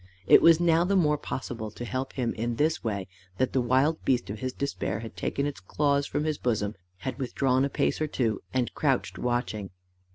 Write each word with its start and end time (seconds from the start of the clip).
It 0.25 0.41
was 0.41 0.59
now 0.59 0.83
the 0.83 0.95
more 0.95 1.19
possible 1.19 1.69
to 1.69 1.85
help 1.85 2.13
him 2.13 2.33
in 2.33 2.55
this 2.55 2.83
way, 2.83 3.07
that 3.37 3.53
the 3.53 3.61
wild 3.61 4.03
beast 4.03 4.31
of 4.31 4.39
his 4.39 4.51
despair 4.51 5.01
had 5.01 5.15
taken 5.15 5.45
its 5.45 5.59
claws 5.59 6.07
from 6.07 6.23
his 6.23 6.39
bosom, 6.39 6.73
had 6.97 7.19
withdrawn 7.19 7.63
a 7.65 7.69
pace 7.69 8.01
or 8.01 8.07
two, 8.07 8.41
and 8.51 8.73
couched 8.73 9.19
watching. 9.19 9.69